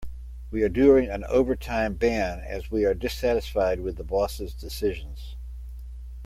We 0.49 0.63
are 0.63 0.67
doing 0.69 1.09
an 1.11 1.23
overtime 1.25 1.93
ban 1.93 2.39
as 2.39 2.71
we 2.71 2.85
are 2.85 2.95
dissatisfied 2.95 3.81
with 3.81 3.97
the 3.97 4.03
boss' 4.03 4.51
decisions. 4.59 5.35